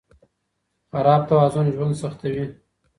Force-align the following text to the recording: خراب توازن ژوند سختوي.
خراب 0.91 1.21
توازن 1.29 1.65
ژوند 1.75 1.95
سختوي. 2.01 2.45